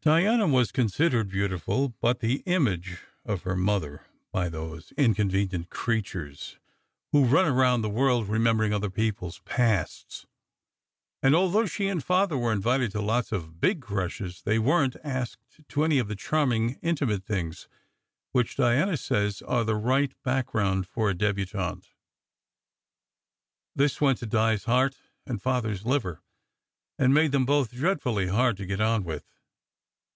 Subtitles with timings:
[0.00, 6.56] Diana was considered beautiful, but "the image of her mother," by those inconvenient creatures
[7.12, 10.24] who run around 6 SECRET HISTORY the world remembering other people s pasts;
[11.22, 15.00] and though she and Father were invited to lots of big crushes, they weren t
[15.04, 17.68] asked to any of the charming intimate things
[18.32, 21.90] which Diana says are the right background for a debutante.
[23.74, 26.22] This went to Di s heart and Father s liver,
[26.98, 29.24] and made them both dreadfully hard to get on with.